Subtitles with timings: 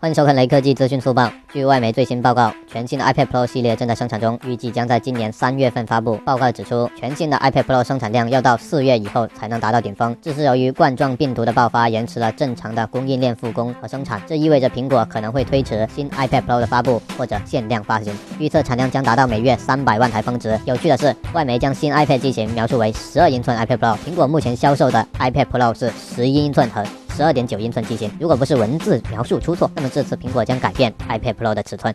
[0.00, 1.30] 欢迎收看雷科技资讯速报。
[1.52, 6.16] 据外媒最新报告，全新的 iPad Pro 系列正在生产中，预计将在今年三月份发布。
[6.24, 14.22] 报告指出，全新的 iPad Pro 生产量要到四月以后才能达到顶峰，这是由于冠状病毒的爆发延迟了正常的供应链复工和生产。
[14.26, 20.58] 这意味着苹果可能会推迟新 iPad Pro 的发布或者限量发行，预测产量将达到每月三百万台峰值。
[20.64, 26.82] 有趣的是，外媒将新 iPad 机型描述为十二英寸 iPad Pro，苹果目前销售的 iPad Pro 是十一英寸和。
[27.20, 31.86] 十二点九英寸机型，如果不是文字描述出错，那么这次苹果将改变 iPad Pro 的尺寸。